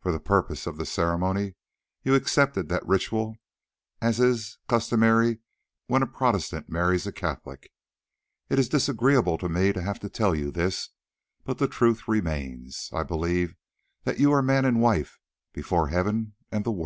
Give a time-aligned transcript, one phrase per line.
[0.00, 1.54] For the purposes of the ceremony
[2.02, 3.36] you accepted that ritual,
[4.02, 5.38] as is customary
[5.86, 7.70] when a Protestant marries a Catholic.
[8.48, 10.88] It is disagreeable for me to have to tell you this,
[11.44, 13.54] but the truth remains: I believe
[14.02, 15.20] that you are man and wife
[15.52, 16.78] before Heaven and the world."